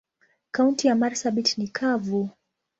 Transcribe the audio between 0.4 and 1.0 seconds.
Kaunti ya